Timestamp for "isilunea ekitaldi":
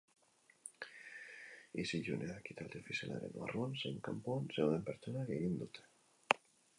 1.83-2.81